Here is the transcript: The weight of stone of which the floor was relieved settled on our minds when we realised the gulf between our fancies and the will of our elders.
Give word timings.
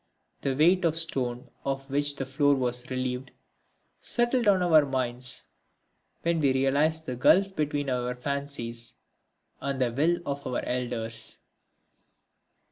The 0.41 0.55
weight 0.55 0.83
of 0.83 0.97
stone 0.97 1.51
of 1.63 1.87
which 1.91 2.15
the 2.15 2.25
floor 2.25 2.55
was 2.55 2.89
relieved 2.89 3.29
settled 3.99 4.47
on 4.47 4.63
our 4.63 4.83
minds 4.83 5.45
when 6.23 6.39
we 6.39 6.53
realised 6.53 7.05
the 7.05 7.15
gulf 7.15 7.55
between 7.55 7.87
our 7.87 8.15
fancies 8.15 8.95
and 9.59 9.79
the 9.79 9.91
will 9.91 10.17
of 10.25 10.47
our 10.47 10.65
elders. 10.65 11.37